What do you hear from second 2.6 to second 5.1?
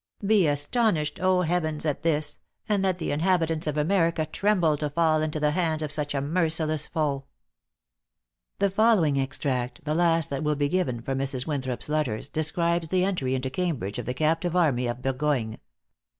and let the inhabitants of America tremble to